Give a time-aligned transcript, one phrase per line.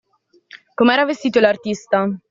[0.75, 2.05] Com’era vestito, l’artista?